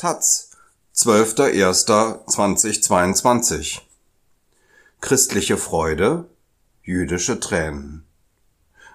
Taz, 0.00 0.50
12.01.2022 0.96 3.82
Christliche 5.02 5.58
Freude, 5.58 6.24
jüdische 6.82 7.38
Tränen. 7.38 8.06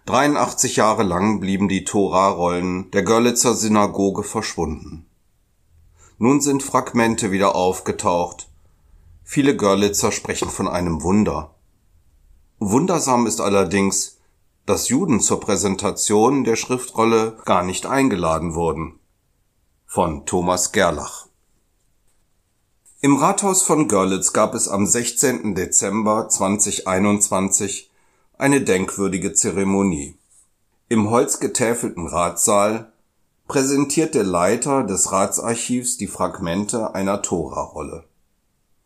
83 0.08 0.78
Jahre 0.78 1.04
lang 1.04 1.40
blieben 1.40 1.68
die 1.68 1.84
Tora-Rollen 1.84 2.90
der 2.90 3.04
Görlitzer 3.04 3.54
Synagoge 3.54 4.24
verschwunden. 4.24 5.06
Nun 6.18 6.42
sind 6.42 6.64
Fragmente 6.64 7.30
wieder 7.30 7.56
aufgetaucht. 7.56 8.50
Viele 9.24 9.56
Görlitzer 9.56 10.12
sprechen 10.12 10.50
von 10.50 10.68
einem 10.68 11.04
Wunder. 11.04 11.54
Wundersam 12.58 13.28
ist 13.28 13.42
allerdings, 13.42 14.18
dass 14.66 14.90
Juden 14.90 15.20
zur 15.20 15.40
Präsentation 15.40 16.44
der 16.44 16.56
Schriftrolle 16.56 17.38
gar 17.46 17.62
nicht 17.62 17.86
eingeladen 17.86 18.56
wurden 18.56 19.00
von 19.96 20.26
Thomas 20.26 20.74
Gerlach. 20.74 21.28
Im 23.00 23.16
Rathaus 23.16 23.62
von 23.62 23.88
Görlitz 23.88 24.34
gab 24.34 24.54
es 24.54 24.68
am 24.68 24.86
16. 24.86 25.56
Dezember 25.56 26.28
2021 26.28 27.90
eine 28.38 28.60
denkwürdige 28.60 29.32
Zeremonie. 29.32 30.18
Im 30.90 31.10
holzgetäfelten 31.12 32.08
Ratssaal 32.08 32.92
präsentiert 33.48 34.16
der 34.16 34.26
Leiter 34.26 34.84
des 34.84 35.14
Ratsarchivs 35.14 35.96
die 35.96 36.08
Fragmente 36.08 36.94
einer 36.94 37.22
Torarolle. 37.22 38.04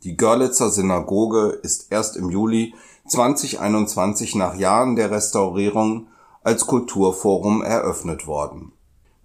Die 0.04 0.16
Görlitzer 0.16 0.70
Synagoge 0.70 1.60
ist 1.64 1.92
erst 1.92 2.18
im 2.18 2.30
Juli 2.30 2.76
2021 3.08 4.36
nach 4.36 4.54
Jahren 4.54 4.96
der 4.96 5.10
Restaurierung 5.10 6.06
als 6.44 6.68
Kulturforum 6.68 7.64
eröffnet 7.64 8.28
worden 8.28 8.74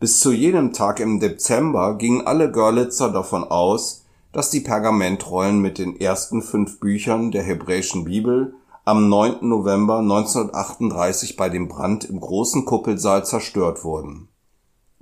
bis 0.04 0.20
zu 0.20 0.32
jenem 0.32 0.74
Tag 0.74 1.00
im 1.00 1.18
Dezember 1.18 1.96
gingen 1.96 2.26
alle 2.26 2.52
Görlitzer 2.52 3.10
davon 3.10 3.42
aus, 3.42 4.04
dass 4.32 4.50
die 4.50 4.60
Pergamentrollen 4.60 5.60
mit 5.60 5.78
den 5.78 5.98
ersten 5.98 6.42
fünf 6.42 6.78
Büchern 6.78 7.30
der 7.30 7.42
hebräischen 7.42 8.04
Bibel 8.04 8.52
am 8.84 9.08
9. 9.08 9.48
November 9.48 10.00
1938 10.00 11.36
bei 11.38 11.48
dem 11.48 11.68
Brand 11.68 12.04
im 12.04 12.20
großen 12.20 12.66
Kuppelsaal 12.66 13.24
zerstört 13.24 13.82
wurden. 13.82 14.28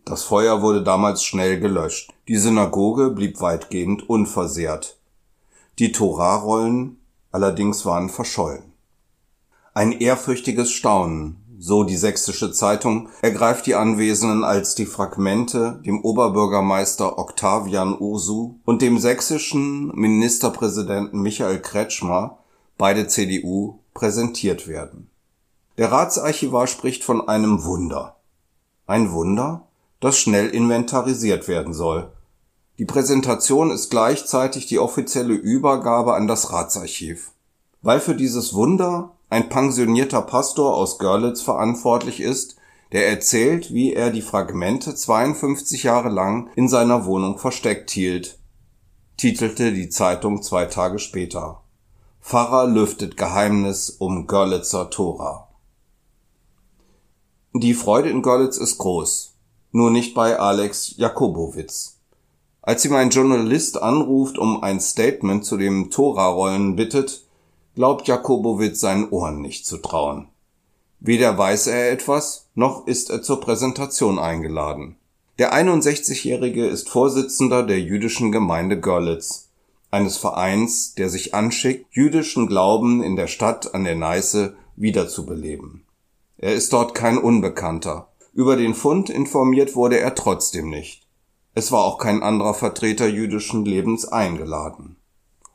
Das 0.04 0.22
Feuer 0.22 0.62
wurde 0.62 0.84
damals 0.84 1.24
schnell 1.24 1.58
gelöscht. 1.58 2.14
Die 2.28 2.36
Synagoge 2.36 3.10
blieb 3.10 3.40
weitgehend 3.40 4.08
unversehrt. 4.08 5.00
Die 5.80 5.90
Torarollen 5.90 7.00
allerdings 7.32 7.84
waren 7.84 8.08
verschollen. 8.08 8.72
Ein 9.74 9.90
ehrfürchtiges 9.90 10.70
Staunen 10.70 11.41
so 11.62 11.84
die 11.84 11.96
Sächsische 11.96 12.50
Zeitung, 12.50 13.08
ergreift 13.22 13.66
die 13.66 13.76
Anwesenden, 13.76 14.42
als 14.42 14.74
die 14.74 14.84
Fragmente 14.84 15.80
dem 15.86 16.04
Oberbürgermeister 16.04 17.20
Octavian 17.20 17.96
Ursu 17.96 18.56
und 18.64 18.82
dem 18.82 18.98
sächsischen 18.98 19.94
Ministerpräsidenten 19.94 21.22
Michael 21.22 21.60
Kretschmer, 21.60 22.38
beide 22.78 23.06
CDU, 23.06 23.78
präsentiert 23.94 24.66
werden. 24.66 25.08
Der 25.78 25.92
Ratsarchivar 25.92 26.66
spricht 26.66 27.04
von 27.04 27.28
einem 27.28 27.62
Wunder. 27.62 28.16
Ein 28.88 29.12
Wunder, 29.12 29.68
das 30.00 30.18
schnell 30.18 30.48
inventarisiert 30.48 31.46
werden 31.46 31.74
soll. 31.74 32.10
Die 32.80 32.86
Präsentation 32.86 33.70
ist 33.70 33.88
gleichzeitig 33.88 34.66
die 34.66 34.80
offizielle 34.80 35.34
Übergabe 35.34 36.14
an 36.14 36.26
das 36.26 36.52
Ratsarchiv. 36.52 37.30
Weil 37.82 38.00
für 38.00 38.16
dieses 38.16 38.52
Wunder 38.52 39.12
ein 39.32 39.48
pensionierter 39.48 40.20
Pastor 40.20 40.76
aus 40.76 40.98
Görlitz 40.98 41.40
verantwortlich 41.40 42.20
ist, 42.20 42.56
der 42.92 43.08
erzählt, 43.08 43.72
wie 43.72 43.94
er 43.94 44.10
die 44.10 44.20
Fragmente 44.20 44.94
52 44.94 45.84
Jahre 45.84 46.10
lang 46.10 46.50
in 46.54 46.68
seiner 46.68 47.06
Wohnung 47.06 47.38
versteckt 47.38 47.90
hielt, 47.90 48.38
titelte 49.16 49.72
die 49.72 49.88
Zeitung 49.88 50.42
zwei 50.42 50.66
Tage 50.66 50.98
später. 50.98 51.62
Pfarrer 52.20 52.66
lüftet 52.66 53.16
Geheimnis 53.16 53.88
um 53.88 54.26
Görlitzer 54.26 54.90
Tora. 54.90 55.48
Die 57.54 57.72
Freude 57.72 58.10
in 58.10 58.20
Görlitz 58.20 58.58
ist 58.58 58.76
groß, 58.76 59.34
nur 59.70 59.90
nicht 59.90 60.12
bei 60.12 60.38
Alex 60.38 60.98
Jakobowitz. 60.98 62.00
Als 62.60 62.84
ihm 62.84 62.94
ein 62.94 63.08
Journalist 63.08 63.82
anruft, 63.82 64.36
um 64.36 64.62
ein 64.62 64.78
Statement 64.78 65.46
zu 65.46 65.56
dem 65.56 65.90
Tora-Rollen 65.90 66.76
bittet, 66.76 67.24
glaubt 67.74 68.08
Jakobowitz 68.08 68.80
seinen 68.80 69.08
Ohren 69.10 69.40
nicht 69.40 69.66
zu 69.66 69.78
trauen. 69.78 70.28
Weder 71.00 71.36
weiß 71.36 71.66
er 71.68 71.90
etwas, 71.90 72.48
noch 72.54 72.86
ist 72.86 73.10
er 73.10 73.22
zur 73.22 73.40
Präsentation 73.40 74.18
eingeladen. 74.18 74.96
Der 75.38 75.54
61-Jährige 75.54 76.66
ist 76.66 76.88
Vorsitzender 76.88 77.62
der 77.62 77.80
jüdischen 77.80 78.30
Gemeinde 78.30 78.78
Görlitz, 78.78 79.48
eines 79.90 80.16
Vereins, 80.16 80.94
der 80.94 81.08
sich 81.08 81.34
anschickt, 81.34 81.86
jüdischen 81.90 82.46
Glauben 82.46 83.02
in 83.02 83.16
der 83.16 83.26
Stadt 83.26 83.74
an 83.74 83.84
der 83.84 83.96
Neiße 83.96 84.54
wiederzubeleben. 84.76 85.84
Er 86.38 86.54
ist 86.54 86.72
dort 86.72 86.94
kein 86.94 87.18
Unbekannter. 87.18 88.08
Über 88.32 88.56
den 88.56 88.74
Fund 88.74 89.10
informiert 89.10 89.76
wurde 89.76 89.98
er 89.98 90.14
trotzdem 90.14 90.70
nicht. 90.70 91.06
Es 91.54 91.70
war 91.70 91.84
auch 91.84 91.98
kein 91.98 92.22
anderer 92.22 92.54
Vertreter 92.54 93.06
jüdischen 93.06 93.64
Lebens 93.64 94.06
eingeladen. 94.06 94.96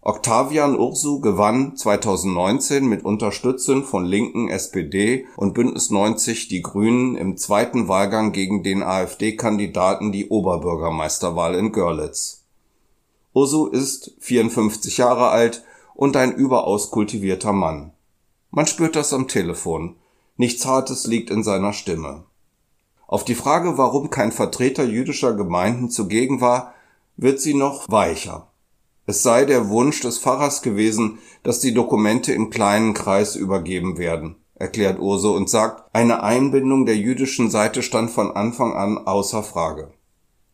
Octavian 0.10 0.80
Ursu 0.80 1.20
gewann 1.20 1.76
2019 1.76 2.86
mit 2.86 3.04
Unterstützung 3.04 3.84
von 3.84 4.06
Linken, 4.06 4.48
SPD 4.48 5.26
und 5.36 5.54
Bündnis 5.54 5.90
90 5.90 6.48
Die 6.48 6.62
Grünen 6.62 7.18
im 7.18 7.36
zweiten 7.36 7.90
Wahlgang 7.90 8.32
gegen 8.32 8.64
den 8.64 8.84
AfD-Kandidaten 8.84 10.14
die 10.14 10.30
Oberbürgermeisterwahl 10.30 11.56
in 11.56 11.74
Görlitz. 11.74 12.46
Ursu 13.34 13.68
ist 13.68 14.14
54 14.20 14.98
Jahre 14.98 15.28
alt 15.28 15.66
und 15.94 16.16
ein 16.16 16.34
überaus 16.34 16.90
kultivierter 16.90 17.52
Mann. 17.52 17.92
Man 18.50 18.66
spürt 18.66 18.96
das 18.96 19.12
am 19.12 19.28
Telefon. 19.28 19.98
Nichts 20.38 20.66
Hartes 20.66 21.06
liegt 21.06 21.30
in 21.32 21.44
seiner 21.44 21.74
Stimme. 21.74 22.24
Auf 23.08 23.26
die 23.26 23.36
Frage, 23.36 23.78
warum 23.78 24.10
kein 24.10 24.32
Vertreter 24.32 24.86
jüdischer 24.86 25.34
Gemeinden 25.34 25.90
zugegen 25.90 26.40
war, 26.40 26.74
wird 27.18 27.42
sie 27.42 27.56
noch 27.56 27.90
weicher. 27.90 28.48
Es 29.10 29.24
sei 29.24 29.46
der 29.46 29.70
Wunsch 29.70 30.02
des 30.02 30.20
Pfarrers 30.20 30.62
gewesen, 30.62 31.20
dass 31.42 31.62
die 31.62 31.74
Dokumente 31.74 32.34
im 32.34 32.50
kleinen 32.50 32.94
Kreis 32.94 33.38
übergeben 33.38 33.98
werden, 33.98 34.36
erklärt 34.56 35.00
Urso 35.00 35.34
und 35.34 35.50
sagt, 35.50 35.96
eine 35.96 36.24
Einbindung 36.24 36.86
der 36.86 36.98
jüdischen 36.98 37.50
Seite 37.50 37.84
stand 37.84 38.12
von 38.12 38.36
Anfang 38.36 38.74
an 38.74 38.98
außer 38.98 39.44
Frage. 39.44 39.94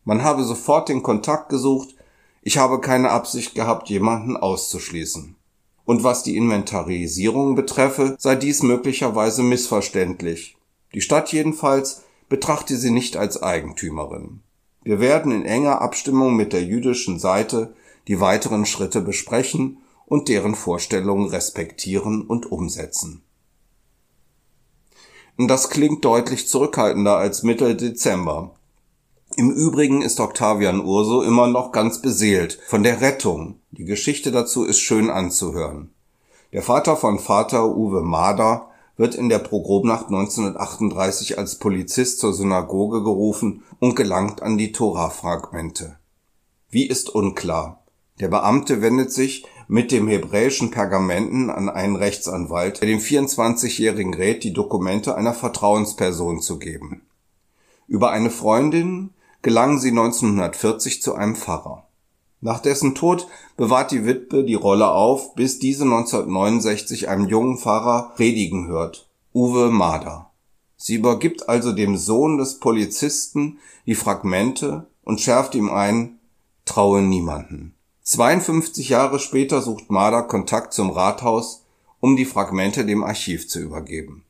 Man 0.04 0.22
habe 0.22 0.44
sofort 0.44 0.88
den 0.88 1.02
Kontakt 1.02 1.48
gesucht, 1.48 1.96
ich 2.42 2.56
habe 2.56 2.80
keine 2.80 3.10
Absicht 3.10 3.56
gehabt, 3.56 3.88
jemanden 3.88 4.36
auszuschließen. 4.36 5.34
Und 5.84 6.04
was 6.04 6.22
die 6.22 6.36
Inventarisierung 6.36 7.56
betreffe, 7.56 8.14
sei 8.20 8.36
dies 8.36 8.62
möglicherweise 8.62 9.42
missverständlich. 9.42 10.56
Die 10.94 11.00
Stadt 11.00 11.32
jedenfalls 11.32 12.04
betrachte 12.28 12.76
sie 12.76 12.92
nicht 12.92 13.16
als 13.16 13.42
Eigentümerin. 13.42 14.42
Wir 14.84 15.00
werden 15.00 15.32
in 15.32 15.44
enger 15.44 15.82
Abstimmung 15.82 16.36
mit 16.36 16.52
der 16.52 16.62
jüdischen 16.62 17.18
Seite 17.18 17.74
die 18.08 18.20
weiteren 18.20 18.66
Schritte 18.66 19.00
besprechen 19.00 19.78
und 20.06 20.28
deren 20.28 20.54
Vorstellungen 20.54 21.28
respektieren 21.28 22.22
und 22.22 22.50
umsetzen. 22.50 23.22
Das 25.36 25.70
klingt 25.70 26.04
deutlich 26.04 26.46
zurückhaltender 26.48 27.16
als 27.16 27.42
Mitte 27.42 27.74
Dezember. 27.74 28.54
Im 29.36 29.50
Übrigen 29.50 30.02
ist 30.02 30.20
Octavian 30.20 30.80
Urso 30.80 31.22
immer 31.22 31.48
noch 31.48 31.72
ganz 31.72 32.00
beseelt 32.00 32.60
von 32.68 32.84
der 32.84 33.00
Rettung. 33.00 33.58
Die 33.72 33.84
Geschichte 33.84 34.30
dazu 34.30 34.64
ist 34.64 34.78
schön 34.78 35.10
anzuhören. 35.10 35.92
Der 36.52 36.62
Vater 36.62 36.96
von 36.96 37.18
Vater 37.18 37.74
Uwe 37.76 38.02
Mader 38.02 38.68
wird 38.96 39.16
in 39.16 39.28
der 39.28 39.40
Progromnacht 39.40 40.06
1938 40.06 41.36
als 41.36 41.58
Polizist 41.58 42.20
zur 42.20 42.32
Synagoge 42.32 43.02
gerufen 43.02 43.64
und 43.80 43.96
gelangt 43.96 44.40
an 44.40 44.56
die 44.56 44.70
Tora-Fragmente. 44.70 45.98
Wie 46.70 46.86
ist 46.86 47.10
unklar. 47.10 47.83
Der 48.20 48.28
Beamte 48.28 48.80
wendet 48.80 49.12
sich 49.12 49.44
mit 49.66 49.90
dem 49.90 50.06
hebräischen 50.06 50.70
Pergamenten 50.70 51.50
an 51.50 51.68
einen 51.68 51.96
Rechtsanwalt, 51.96 52.80
der 52.80 52.88
dem 52.88 53.00
24-Jährigen 53.00 54.14
rät, 54.14 54.44
die 54.44 54.52
Dokumente 54.52 55.16
einer 55.16 55.34
Vertrauensperson 55.34 56.40
zu 56.40 56.58
geben. 56.58 57.02
Über 57.88 58.10
eine 58.10 58.30
Freundin 58.30 59.10
gelangen 59.42 59.78
sie 59.78 59.90
1940 59.90 61.02
zu 61.02 61.14
einem 61.14 61.34
Pfarrer. 61.34 61.86
Nach 62.40 62.60
dessen 62.60 62.94
Tod 62.94 63.26
bewahrt 63.56 63.90
die 63.90 64.06
Witwe 64.06 64.44
die 64.44 64.54
Rolle 64.54 64.90
auf, 64.90 65.34
bis 65.34 65.58
diese 65.58 65.84
1969 65.84 67.08
einem 67.08 67.26
jungen 67.26 67.58
Pfarrer 67.58 68.12
predigen 68.16 68.68
hört, 68.68 69.08
Uwe 69.32 69.70
Mader. 69.70 70.30
Sie 70.76 70.96
übergibt 70.96 71.48
also 71.48 71.72
dem 71.72 71.96
Sohn 71.96 72.38
des 72.38 72.60
Polizisten 72.60 73.58
die 73.86 73.94
Fragmente 73.94 74.86
und 75.02 75.20
schärft 75.20 75.54
ihm 75.54 75.70
ein, 75.70 76.18
traue 76.64 77.02
niemanden. 77.02 77.74
52 78.06 78.90
Jahre 78.90 79.18
später 79.18 79.62
sucht 79.62 79.90
Marder 79.90 80.24
Kontakt 80.24 80.74
zum 80.74 80.90
Rathaus, 80.90 81.64
um 82.00 82.16
die 82.16 82.26
Fragmente 82.26 82.84
dem 82.84 83.02
Archiv 83.02 83.48
zu 83.48 83.60
übergeben. 83.60 84.24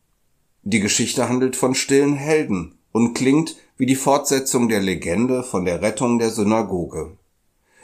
Die 0.62 0.78
Geschichte 0.78 1.28
handelt 1.28 1.56
von 1.56 1.74
stillen 1.74 2.14
Helden 2.14 2.78
und 2.92 3.14
klingt 3.14 3.56
wie 3.76 3.86
die 3.86 3.96
Fortsetzung 3.96 4.68
der 4.68 4.80
Legende 4.80 5.42
von 5.42 5.64
der 5.64 5.82
Rettung 5.82 6.20
der 6.20 6.30
Synagoge. 6.30 7.16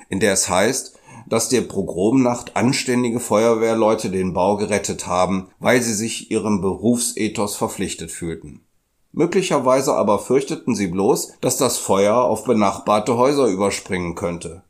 in 0.09 0.21
der 0.21 0.33
es 0.33 0.49
heißt, 0.49 0.97
dass 1.29 1.49
der 1.49 1.63
Pogromnacht 1.63 2.57
anständige 2.57 3.19
Feuerwehrleute 3.19 4.11
den 4.11 4.33
Bau 4.33 4.57
gerettet 4.57 5.09
haben, 5.09 5.49
weil 5.59 5.83
sie 5.83 5.95
sich 5.95 6.31
ihrem 6.31 6.61
Berufsethos 6.61 7.57
verpflichtet 7.57 8.13
fühlten. 8.13 8.61
Möglicherweise 9.11 9.95
aber 9.95 10.21
fürchteten 10.21 10.77
sie 10.77 10.87
bloß, 10.87 11.33
dass 11.41 11.57
das 11.57 11.79
Feuer 11.79 12.15
auf 12.15 12.45
benachbarte 12.45 13.17
Häuser 13.17 13.49
überspringen 13.49 14.15
könnte. 14.15 14.63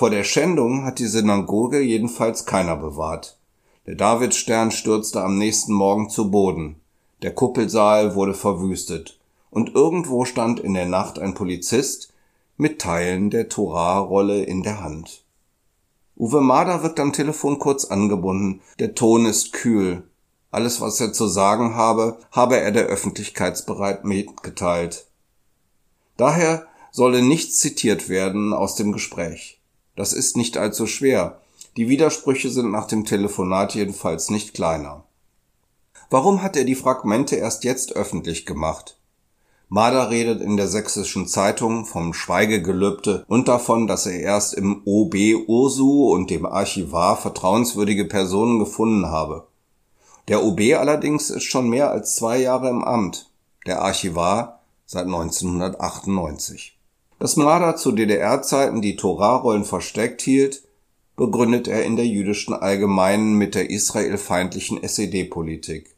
Vor 0.00 0.08
der 0.08 0.24
Schändung 0.24 0.86
hat 0.86 0.98
die 0.98 1.06
Synagoge 1.06 1.80
jedenfalls 1.80 2.46
keiner 2.46 2.74
bewahrt. 2.74 3.36
Der 3.86 3.96
Davidstern 3.96 4.70
stürzte 4.70 5.22
am 5.22 5.36
nächsten 5.36 5.74
Morgen 5.74 6.08
zu 6.08 6.30
Boden. 6.30 6.76
Der 7.20 7.34
Kuppelsaal 7.34 8.14
wurde 8.14 8.32
verwüstet. 8.32 9.20
Und 9.50 9.74
irgendwo 9.74 10.24
stand 10.24 10.58
in 10.58 10.72
der 10.72 10.86
Nacht 10.86 11.18
ein 11.18 11.34
Polizist 11.34 12.14
mit 12.56 12.80
Teilen 12.80 13.28
der 13.28 13.50
Torah-Rolle 13.50 14.42
in 14.42 14.62
der 14.62 14.82
Hand. 14.82 15.22
Uwe 16.16 16.40
Mader 16.40 16.82
wird 16.82 16.98
am 16.98 17.12
Telefon 17.12 17.58
kurz 17.58 17.84
angebunden. 17.84 18.62
Der 18.78 18.94
Ton 18.94 19.26
ist 19.26 19.52
kühl. 19.52 20.04
Alles, 20.50 20.80
was 20.80 20.98
er 20.98 21.12
zu 21.12 21.26
sagen 21.28 21.74
habe, 21.74 22.16
habe 22.32 22.56
er 22.56 22.72
der 22.72 22.86
Öffentlichkeitsbereit 22.86 24.06
mitgeteilt. 24.06 25.08
Daher 26.16 26.66
solle 26.90 27.20
nichts 27.20 27.58
zitiert 27.58 28.08
werden 28.08 28.54
aus 28.54 28.76
dem 28.76 28.92
Gespräch. 28.92 29.59
Das 30.00 30.14
ist 30.14 30.34
nicht 30.34 30.56
allzu 30.56 30.86
schwer. 30.86 31.42
Die 31.76 31.90
Widersprüche 31.90 32.48
sind 32.48 32.70
nach 32.70 32.86
dem 32.86 33.04
Telefonat 33.04 33.74
jedenfalls 33.74 34.30
nicht 34.30 34.54
kleiner. 34.54 35.04
Warum 36.08 36.42
hat 36.42 36.56
er 36.56 36.64
die 36.64 36.74
Fragmente 36.74 37.36
erst 37.36 37.64
jetzt 37.64 37.92
öffentlich 37.92 38.46
gemacht? 38.46 38.96
Mader 39.68 40.08
redet 40.08 40.40
in 40.40 40.56
der 40.56 40.68
sächsischen 40.68 41.26
Zeitung 41.26 41.84
vom 41.84 42.14
Schweigegelübde 42.14 43.26
und 43.28 43.46
davon, 43.46 43.86
dass 43.86 44.06
er 44.06 44.18
erst 44.18 44.54
im 44.54 44.80
OB 44.86 45.16
Ursu 45.46 46.10
und 46.10 46.30
dem 46.30 46.46
Archivar 46.46 47.18
vertrauenswürdige 47.18 48.06
Personen 48.06 48.58
gefunden 48.58 49.04
habe. 49.04 49.48
Der 50.28 50.42
OB 50.42 50.60
allerdings 50.78 51.28
ist 51.28 51.44
schon 51.44 51.68
mehr 51.68 51.90
als 51.90 52.14
zwei 52.14 52.38
Jahre 52.38 52.70
im 52.70 52.82
Amt, 52.82 53.30
der 53.66 53.82
Archivar 53.82 54.62
seit 54.86 55.04
1998. 55.04 56.79
Dass 57.20 57.36
Mader 57.36 57.76
zu 57.76 57.92
DDR-Zeiten 57.92 58.80
die 58.80 58.96
Torah-Rollen 58.96 59.66
versteckt 59.66 60.22
hielt, 60.22 60.62
begründet 61.16 61.68
er 61.68 61.84
in 61.84 61.96
der 61.96 62.06
jüdischen 62.06 62.54
Allgemeinen 62.54 63.34
mit 63.34 63.54
der 63.54 63.68
israelfeindlichen 63.68 64.82
SED-Politik. 64.82 65.94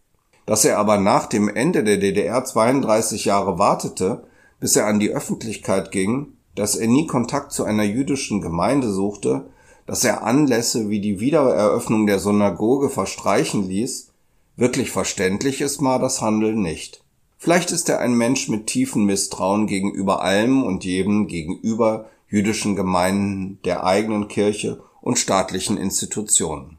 Dass 0.47 0.65
er 0.65 0.79
aber 0.79 0.99
nach 0.99 1.27
dem 1.27 1.49
Ende 1.49 1.85
der 1.85 1.99
DDR 1.99 2.45
32 2.45 3.25
Jahre 3.25 3.57
wartete, 3.57 4.25
bis 4.59 4.75
er 4.75 4.89
an 4.89 4.99
die 4.99 5.11
Öffentlichkeit 5.11 5.93
ging, 5.93 6.33
dass 6.57 6.75
er 6.75 6.89
nie 6.89 7.07
Kontakt 7.07 7.53
zu 7.53 7.63
einer 7.63 7.85
jüdischen 7.85 8.41
Gemeinde 8.41 8.91
suchte, 8.91 9.47
dass 9.87 10.03
er 10.03 10.25
Anlässe 10.25 10.89
wie 10.89 11.01
die 11.01 11.21
Wiedereröffnung 11.21 12.09
der 12.09 12.19
Synagoge 12.19 12.91
verstreichen 12.91 13.69
ließ, 13.69 14.09
wirklich 14.57 14.91
verständlich 14.91 15.61
ist 15.61 15.81
mal 15.81 16.01
das 16.01 16.21
Handeln 16.21 16.63
nicht. 16.63 17.05
Vielleicht 17.43 17.73
ist 17.73 17.89
er 17.89 17.99
ein 17.99 18.15
Mensch 18.15 18.49
mit 18.49 18.69
tiefem 18.69 19.05
Misstrauen 19.05 19.67
gegenüber 19.67 20.23
allem 20.23 20.63
und 20.63 20.85
jedem 20.85 21.27
gegenüber 21.27 22.09
jüdischen 22.29 22.77
Gemeinden, 22.77 23.59
der 23.65 23.83
eigenen 23.83 24.29
Kirche 24.29 24.81
und 25.01 25.19
staatlichen 25.19 25.77
Institutionen. 25.77 26.79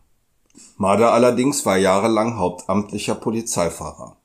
Marder 0.78 1.12
allerdings 1.12 1.66
war 1.66 1.76
jahrelang 1.76 2.38
hauptamtlicher 2.38 3.16
Polizeifahrer. 3.16 4.16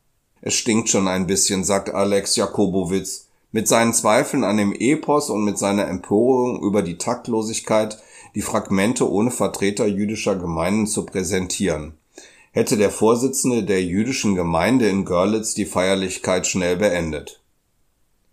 Es 0.41 0.55
stinkt 0.55 0.89
schon 0.91 1.09
ein 1.09 1.27
bisschen, 1.27 1.65
sagt 1.65 1.93
Alex 1.93 2.37
Jakobowitz. 2.37 3.27
Mit 3.51 3.67
seinen 3.67 3.93
Zweifeln 3.93 4.45
an 4.45 4.59
dem 4.59 4.73
Epos 4.73 5.31
und 5.31 5.43
mit 5.43 5.59
seiner 5.59 5.89
Empörung 5.89 6.63
über 6.63 6.83
die 6.83 6.99
Taktlosigkeit, 6.99 8.01
die 8.37 8.43
Fragmente 8.43 9.11
ohne 9.11 9.33
Vertreter 9.33 9.89
jüdischer 9.89 10.37
Gemeinden 10.37 10.87
zu 10.87 11.05
präsentieren. 11.05 11.98
Hätte 12.59 12.77
der 12.77 12.91
Vorsitzende 12.91 13.63
der 13.63 13.85
jüdischen 13.85 14.35
Gemeinde 14.35 14.89
in 14.89 15.05
Görlitz 15.05 15.55
die 15.55 15.65
Feierlichkeit 15.65 16.45
schnell 16.45 16.77
beendet. 16.77 17.41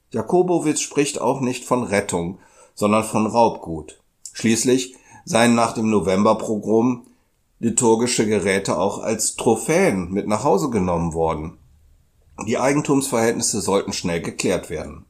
Jakobowitz 0.10 0.82
spricht 0.82 1.22
auch 1.22 1.42
nicht 1.42 1.64
von 1.64 1.84
Rettung, 1.84 2.40
sondern 2.74 3.04
von 3.04 3.28
Raubgut. 3.28 4.02
Schließlich 4.34 4.96
seien 5.26 5.54
nach 5.54 5.74
dem 5.74 5.92
Novemberprogramm 5.92 7.06
liturgische 7.60 8.26
Geräte 8.26 8.80
auch 8.80 8.98
als 8.98 9.36
Trophäen 9.36 10.12
mit 10.12 10.28
nach 10.28 10.44
Hause 10.44 10.72
genommen 10.72 11.14
worden. 11.14 11.60
Die 12.48 12.58
Eigentumsverhältnisse 12.58 13.62
sollten 13.62 13.94
schnell 13.94 14.22
geklärt 14.22 14.72
werden. 14.72 15.06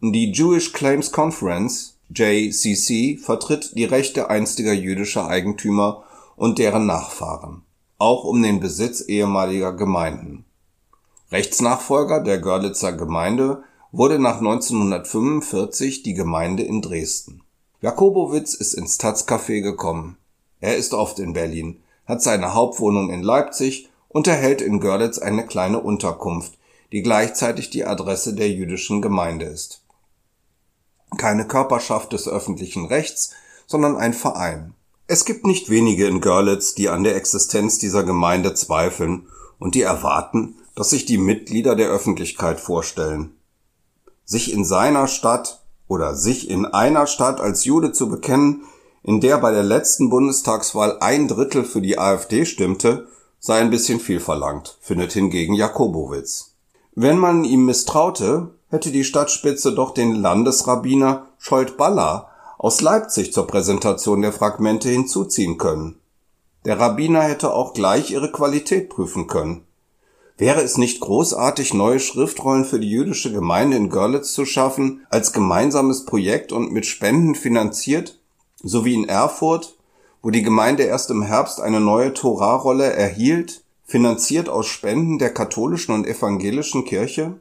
Die 0.00 0.30
Jewish 0.30 0.72
Claims 0.72 1.10
Conference, 1.10 1.98
JCC, 2.14 3.18
vertritt 3.18 3.72
die 3.74 3.86
Rechte 3.86 4.30
einstiger 4.30 4.72
jüdischer 4.72 5.26
Eigentümer 5.26 6.04
und 6.36 6.60
deren 6.60 6.86
Nachfahren, 6.86 7.62
auch 7.98 8.24
um 8.24 8.42
den 8.42 8.60
Besitz 8.60 9.00
ehemaliger 9.00 9.72
Gemeinden. 9.72 10.44
Rechtsnachfolger 11.32 12.22
der 12.22 12.38
Görlitzer 12.38 12.92
Gemeinde 12.92 13.62
wurde 13.90 14.18
nach 14.18 14.38
1945 14.38 16.02
die 16.02 16.14
Gemeinde 16.14 16.62
in 16.62 16.82
Dresden. 16.82 17.42
Jakobowitz 17.80 18.54
ist 18.54 18.74
ins 18.74 18.98
Taz-Café 18.98 19.60
gekommen. 19.60 20.16
Er 20.60 20.76
ist 20.76 20.94
oft 20.94 21.18
in 21.18 21.32
Berlin, 21.32 21.82
hat 22.06 22.22
seine 22.22 22.54
Hauptwohnung 22.54 23.10
in 23.10 23.22
Leipzig 23.22 23.88
und 24.08 24.26
erhält 24.26 24.60
in 24.60 24.80
Görlitz 24.80 25.18
eine 25.18 25.46
kleine 25.46 25.80
Unterkunft, 25.80 26.58
die 26.92 27.02
gleichzeitig 27.02 27.70
die 27.70 27.84
Adresse 27.84 28.34
der 28.34 28.50
jüdischen 28.50 29.02
Gemeinde 29.02 29.46
ist. 29.46 29.82
Keine 31.18 31.46
Körperschaft 31.46 32.12
des 32.12 32.28
öffentlichen 32.28 32.86
Rechts, 32.86 33.32
sondern 33.66 33.96
ein 33.96 34.14
Verein. 34.14 34.74
Es 35.08 35.24
gibt 35.24 35.46
nicht 35.46 35.70
wenige 35.70 36.06
in 36.06 36.20
Görlitz, 36.20 36.74
die 36.74 36.88
an 36.88 37.04
der 37.04 37.14
Existenz 37.14 37.78
dieser 37.78 38.02
Gemeinde 38.02 38.54
zweifeln 38.54 39.28
und 39.58 39.76
die 39.76 39.82
erwarten, 39.82 40.56
dass 40.74 40.90
sich 40.90 41.04
die 41.04 41.18
Mitglieder 41.18 41.76
der 41.76 41.88
Öffentlichkeit 41.88 42.58
vorstellen. 42.58 43.36
Sich 44.24 44.52
in 44.52 44.64
seiner 44.64 45.06
Stadt 45.06 45.62
oder 45.86 46.16
sich 46.16 46.50
in 46.50 46.66
einer 46.66 47.06
Stadt 47.06 47.40
als 47.40 47.64
Jude 47.64 47.92
zu 47.92 48.08
bekennen, 48.08 48.64
in 49.04 49.20
der 49.20 49.38
bei 49.38 49.52
der 49.52 49.62
letzten 49.62 50.10
Bundestagswahl 50.10 50.98
ein 50.98 51.28
Drittel 51.28 51.64
für 51.64 51.80
die 51.80 51.98
AfD 51.98 52.44
stimmte, 52.44 53.06
sei 53.38 53.60
ein 53.60 53.70
bisschen 53.70 54.00
viel 54.00 54.18
verlangt, 54.18 54.76
findet 54.80 55.12
hingegen 55.12 55.54
Jakobowitz. 55.54 56.56
Wenn 56.96 57.18
man 57.18 57.44
ihm 57.44 57.64
misstraute, 57.64 58.50
hätte 58.70 58.90
die 58.90 59.04
Stadtspitze 59.04 59.72
doch 59.72 59.94
den 59.94 60.16
Landesrabbiner 60.16 61.26
Scholt-Baller 61.38 62.28
aus 62.58 62.80
Leipzig 62.80 63.32
zur 63.32 63.46
Präsentation 63.46 64.22
der 64.22 64.32
Fragmente 64.32 64.88
hinzuziehen 64.88 65.58
können. 65.58 66.00
Der 66.64 66.78
Rabbiner 66.78 67.22
hätte 67.22 67.52
auch 67.52 67.72
gleich 67.72 68.10
ihre 68.10 68.32
Qualität 68.32 68.88
prüfen 68.88 69.26
können. 69.26 69.64
Wäre 70.38 70.60
es 70.60 70.76
nicht 70.76 71.00
großartig, 71.00 71.72
neue 71.74 72.00
Schriftrollen 72.00 72.64
für 72.64 72.80
die 72.80 72.90
jüdische 72.90 73.32
Gemeinde 73.32 73.76
in 73.76 73.88
Görlitz 73.88 74.32
zu 74.32 74.44
schaffen, 74.44 75.06
als 75.08 75.32
gemeinsames 75.32 76.04
Projekt 76.04 76.52
und 76.52 76.72
mit 76.72 76.86
Spenden 76.86 77.34
finanziert? 77.34 78.18
sowie 78.62 78.94
in 78.94 79.08
Erfurt, 79.08 79.76
wo 80.22 80.30
die 80.30 80.42
Gemeinde 80.42 80.82
erst 80.82 81.10
im 81.10 81.22
Herbst 81.22 81.60
eine 81.60 81.80
neue 81.80 82.12
Torahrolle 82.12 82.92
erhielt, 82.92 83.62
finanziert 83.84 84.48
aus 84.48 84.66
Spenden 84.66 85.18
der 85.18 85.32
katholischen 85.32 85.94
und 85.94 86.06
evangelischen 86.06 86.84
Kirche? 86.84 87.40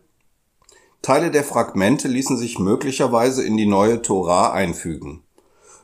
Teile 1.05 1.29
der 1.29 1.43
Fragmente 1.43 2.07
ließen 2.07 2.35
sich 2.35 2.57
möglicherweise 2.57 3.43
in 3.43 3.57
die 3.57 3.67
neue 3.67 4.01
Torah 4.01 4.53
einfügen. 4.53 5.21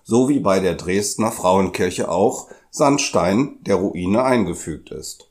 So 0.04 0.30
wie 0.30 0.40
bei 0.40 0.60
der 0.60 0.74
Dresdner 0.74 1.32
Frauenkirche 1.32 2.10
auch 2.10 2.48
Sandstein 2.72 3.60
der 3.62 3.76
Ruine 3.76 4.24
eingefügt 4.24 4.90
ist. 4.90 5.30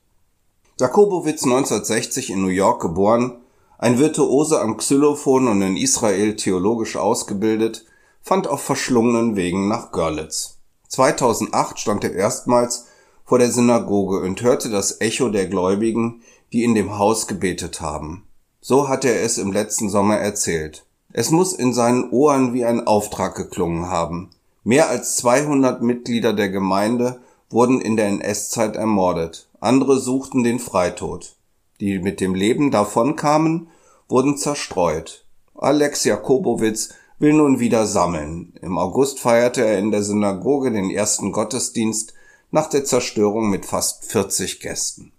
Jakobowitz 0.79 1.43
1960 1.43 2.31
in 2.31 2.41
New 2.41 2.51
York 2.51 2.81
geboren, 2.81 3.39
ein 3.79 3.99
Virtuose 3.99 4.61
am 4.61 4.77
Xylophon 4.77 5.49
und 5.49 5.61
in 5.61 5.77
Israel 5.77 6.37
theologisch 6.37 6.95
ausgebildet, 6.97 7.85
fand 8.23 8.47
auf 8.47 8.63
verschlungenen 8.63 9.35
Wegen 9.35 9.67
nach 9.67 9.91
Görlitz. 9.91 10.59
2008 10.87 11.81
stand 11.81 12.05
er 12.05 12.15
erstmals 12.15 12.87
vor 13.25 13.41
der 13.41 13.51
Synagoge 13.51 14.21
und 14.21 14.41
hörte 14.41 14.71
das 14.71 15.01
Echo 15.01 15.31
der 15.31 15.49
Gläubigen, 15.49 16.23
die 16.53 16.63
in 16.63 16.77
dem 16.77 16.97
Haus 16.97 17.27
gebetet 17.27 17.81
haben. 17.81 18.30
So 18.61 18.89
hat 18.89 19.05
er 19.05 19.23
es 19.23 19.39
im 19.39 19.53
letzten 19.53 19.89
Sommer 19.89 20.19
erzählt. 20.19 20.85
Es 21.13 21.31
muss 21.31 21.53
in 21.53 21.73
seinen 21.73 22.11
Ohren 22.11 22.53
wie 22.53 22.65
ein 22.65 22.87
Auftrag 22.87 23.35
geklungen 23.35 23.87
haben. 23.89 24.31
Mehr 24.65 24.91
als 24.91 25.17
200 25.17 25.83
Mitglieder 25.83 26.33
der 26.33 26.51
Gemeinde 26.51 27.21
wurden 27.49 27.81
in 27.81 27.97
der 27.97 28.09
NS-Zeit 28.09 28.77
ermordet. 28.77 29.49
Andere 29.61 29.99
suchten 29.99 30.45
den 30.45 30.59
Freitod. 30.59 31.37
Die 31.81 31.99
mit 31.99 32.21
dem 32.21 32.35
Leben 32.35 32.71
davonkamen, 32.71 33.69
wurden 34.09 34.37
zerstreut. 34.37 35.25
Alex 35.55 36.05
Jakobowitz 36.05 36.91
will 37.19 37.33
nun 37.33 37.61
wieder 37.61 37.87
sammeln. 37.87 38.53
Im 38.61 38.77
August 38.77 39.21
feierte 39.21 39.65
er 39.65 39.79
in 39.79 39.91
der 39.91 40.03
Synagoge 40.03 40.71
den 40.71 40.91
ersten 40.91 41.33
Gottesdienst 41.33 42.13
nach 42.51 42.69
der 42.69 42.85
Zerstörung 42.85 43.49
mit 43.49 43.65
fast 43.65 44.05
40 44.07 44.61
Gästen. 44.61 45.13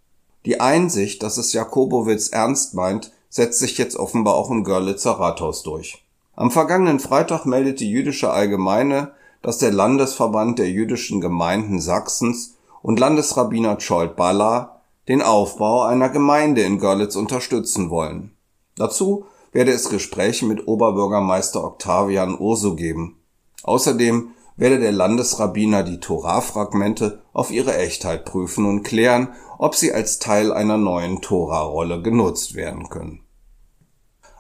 Die 0.46 0.60
Einsicht, 0.60 1.24
dass 1.24 1.38
es 1.38 1.54
Jakobowitz 1.54 2.30
ernst 2.30 2.74
meint, 2.74 3.12
setzt 3.32 3.60
sich 3.60 3.80
jetzt 3.80 3.96
offenbar 3.96 4.36
auch 4.36 4.52
im 4.52 4.64
Görlitzer 4.64 5.14
Rathaus 5.14 5.64
durch. 5.64 6.04
Am 6.36 6.52
vergangenen 6.52 7.00
Freitag 7.00 7.46
meldet 7.46 7.80
die 7.80 7.90
jüdische 7.90 8.30
Allgemeine, 8.30 9.14
dass 9.42 9.58
der 9.58 9.72
Landesverband 9.72 10.60
der 10.60 10.70
jüdischen 10.70 11.22
Gemeinden 11.22 11.80
Sachsens 11.80 12.58
und 12.84 13.00
Landesrabbiner 13.00 13.80
Scholt 13.80 14.16
Balla 14.16 14.82
den 15.08 15.22
Aufbau 15.22 15.84
einer 15.84 16.10
Gemeinde 16.10 16.62
in 16.62 16.78
Görlitz 16.78 17.16
unterstützen 17.16 17.90
wollen. 17.90 18.36
Dazu 18.76 19.26
werde 19.52 19.72
es 19.72 19.90
Gespräche 19.90 20.46
mit 20.46 20.68
Oberbürgermeister 20.68 21.64
Octavian 21.64 22.38
Urso 22.38 22.76
geben. 22.76 23.18
Außerdem 23.64 24.32
werde 24.58 24.80
der 24.80 24.92
Landesrabbiner 24.92 25.84
die 25.84 26.00
Torah-Fragmente 26.00 27.22
auf 27.34 27.52
ihre 27.52 27.78
Echtheit 27.78 28.26
prüfen 28.26 28.66
und 28.66 28.84
klären, 28.84 29.30
ob 29.58 29.76
sie 29.76 29.94
als 29.94 30.20
Teil 30.20 30.52
einer 30.52 30.78
neuen 30.78 31.22
Tora-Rolle 31.22 32.02
genutzt 32.02 32.56
werden 32.56 32.90
können. 32.90 33.22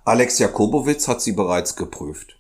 Alex 0.03 0.39
Jakobowitz 0.39 1.08
hat 1.08 1.22
sie 1.22 1.34
bereits 1.34 1.75
geprüft. 1.75 2.38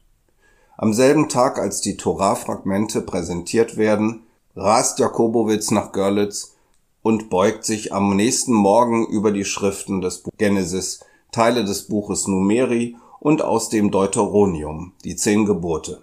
Am 0.77 0.93
selben 0.93 1.29
Tag, 1.29 1.59
als 1.59 1.81
die 1.81 1.95
Torah-Fragmente 1.95 3.01
präsentiert 3.01 3.77
werden, 3.77 4.23
rast 4.55 4.99
Jakobowitz 4.99 5.69
nach 5.71 5.91
Görlitz 5.91 6.55
und 7.03 7.29
beugt 7.29 7.65
sich 7.65 7.93
am 7.93 8.15
nächsten 8.15 8.53
Morgen 8.53 9.05
über 9.05 9.31
die 9.31 9.45
Schriften 9.45 10.01
des 10.01 10.23
Genesis, 10.37 11.01
Teile 11.31 11.63
des 11.63 11.87
Buches 11.87 12.27
Numeri 12.27 12.97
und 13.19 13.43
aus 13.43 13.69
dem 13.69 13.91
Deuteronium, 13.91 14.93
die 15.03 15.15
zehn 15.15 15.45
Gebote. 15.45 16.01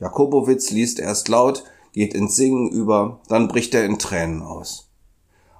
Jakobowitz 0.00 0.70
liest 0.70 0.98
erst 0.98 1.28
laut, 1.28 1.64
geht 1.92 2.14
ins 2.14 2.36
Singen 2.36 2.70
über, 2.70 3.20
dann 3.28 3.48
bricht 3.48 3.74
er 3.74 3.84
in 3.84 3.98
Tränen 3.98 4.42
aus. 4.42 4.88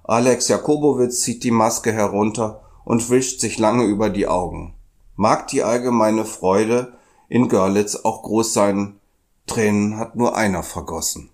Alex 0.05 0.49
Jakobowitz 0.49 1.21
zieht 1.21 1.45
die 1.45 1.51
Maske 1.51 1.93
herunter 1.93 2.63
und 2.85 3.11
wischt 3.11 3.41
sich 3.41 3.59
lange 3.59 3.85
über 3.85 4.11
die 4.11 4.27
Augen. 4.27 4.75
Mag 5.15 5.49
die 5.49 5.63
allgemeine 5.63 6.25
Freude 6.25 6.95
in 7.29 7.49
Görlitz 7.49 7.95
auch 7.97 8.23
groß 8.23 8.53
sein, 8.53 8.99
Tränen 9.47 9.99
hat 9.99 10.17
nur 10.17 10.37
einer 10.37 10.63
vergossen. 10.63 11.31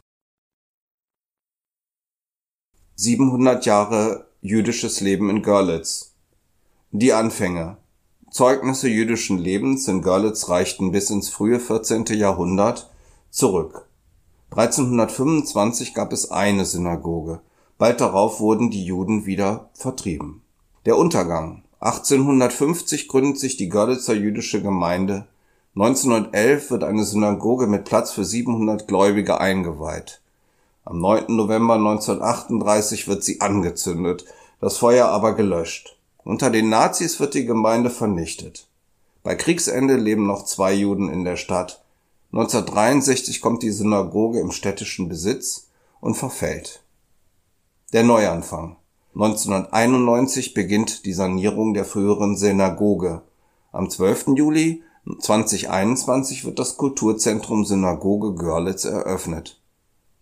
700 2.96 3.64
Jahre 3.66 4.26
jüdisches 4.40 5.00
Leben 5.00 5.30
in 5.30 5.42
Görlitz. 5.42 6.14
Die 6.90 7.12
Anfänge. 7.12 7.76
Zeugnisse 8.30 8.88
jüdischen 8.88 9.38
Lebens 9.38 9.86
in 9.86 10.02
Görlitz 10.02 10.48
reichten 10.48 10.92
bis 10.92 11.10
ins 11.10 11.28
frühe 11.28 11.60
14. 11.60 12.06
Jahrhundert 12.06 12.90
zurück. 13.36 13.86
1325 14.52 15.92
gab 15.92 16.14
es 16.14 16.30
eine 16.30 16.64
Synagoge. 16.64 17.40
Bald 17.76 18.00
darauf 18.00 18.40
wurden 18.40 18.70
die 18.70 18.82
Juden 18.82 19.26
wieder 19.26 19.68
vertrieben. 19.74 20.40
Der 20.86 20.96
Untergang. 20.96 21.62
1850 21.80 23.08
gründet 23.08 23.38
sich 23.38 23.58
die 23.58 23.68
Görlitzer 23.68 24.14
jüdische 24.14 24.62
Gemeinde. 24.62 25.26
1911 25.74 26.70
wird 26.70 26.84
eine 26.84 27.04
Synagoge 27.04 27.66
mit 27.66 27.84
Platz 27.84 28.10
für 28.10 28.24
700 28.24 28.88
Gläubige 28.88 29.38
eingeweiht. 29.38 30.22
Am 30.86 30.98
9. 31.00 31.36
November 31.36 31.74
1938 31.74 33.06
wird 33.06 33.22
sie 33.22 33.42
angezündet, 33.42 34.24
das 34.62 34.78
Feuer 34.78 35.08
aber 35.08 35.34
gelöscht. 35.34 35.98
Unter 36.24 36.48
den 36.48 36.70
Nazis 36.70 37.20
wird 37.20 37.34
die 37.34 37.44
Gemeinde 37.44 37.90
vernichtet. 37.90 38.66
Bei 39.22 39.34
Kriegsende 39.34 39.96
leben 39.96 40.26
noch 40.26 40.46
zwei 40.46 40.72
Juden 40.72 41.10
in 41.10 41.24
der 41.24 41.36
Stadt. 41.36 41.82
1963 42.32 43.40
kommt 43.40 43.62
die 43.62 43.70
Synagoge 43.70 44.40
im 44.40 44.50
städtischen 44.50 45.08
Besitz 45.08 45.68
und 46.00 46.16
verfällt. 46.16 46.82
Der 47.92 48.02
Neuanfang. 48.02 48.76
1991 49.14 50.52
beginnt 50.52 51.06
die 51.06 51.12
Sanierung 51.12 51.72
der 51.72 51.84
früheren 51.84 52.36
Synagoge. 52.36 53.22
Am 53.72 53.88
12. 53.88 54.28
Juli 54.36 54.82
2021 55.20 56.44
wird 56.44 56.58
das 56.58 56.76
Kulturzentrum 56.76 57.64
Synagoge 57.64 58.34
Görlitz 58.34 58.84
eröffnet. 58.84 59.60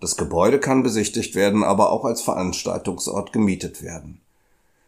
Das 0.01 0.17
Gebäude 0.17 0.61
kann 0.61 0.83
besichtigt 0.83 1.35
werden, 1.35 1.65
aber 1.65 1.91
auch 1.91 2.05
als 2.05 2.21
Veranstaltungsort 2.21 3.33
gemietet 3.33 3.83
werden. 3.83 4.21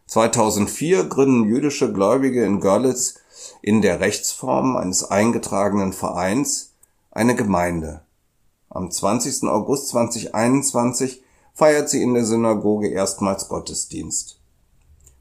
2004 0.07 1.05
gründen 1.05 1.49
jüdische 1.49 1.93
Gläubige 1.93 2.45
in 2.45 2.61
Görlitz 2.61 3.15
in 3.63 3.81
der 3.81 4.01
Rechtsform 4.01 4.77
eines 4.77 5.11
eingetragenen 5.11 5.93
Vereins 5.93 6.75
eine 7.17 7.35
Gemeinde. 7.35 8.03
Am 8.69 8.91
20. 8.91 9.45
August 9.45 9.89
2021 9.89 11.23
feiert 11.55 11.89
sie 11.89 12.03
in 12.03 12.15
der 12.15 12.27
Synagoge 12.27 12.89
erstmals 12.89 13.49
Gottesdienst. 13.49 14.39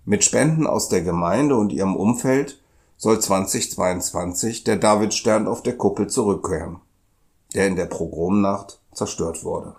Mit 0.03 0.23
Spenden 0.23 0.67
aus 0.67 0.89
der 0.89 1.01
Gemeinde 1.01 1.55
und 1.55 1.71
ihrem 1.71 1.95
Umfeld 1.95 2.61
soll 2.97 3.19
2022 3.19 4.63
der 4.65 4.75
Davidstern 4.75 5.47
auf 5.47 5.63
der 5.63 5.77
Kuppel 5.77 6.07
zurückkehren, 6.07 6.81
der 7.53 7.67
in 7.67 7.75
der 7.75 7.85
Pogromnacht 7.85 8.81
zerstört 8.93 9.43
wurde 9.43 9.75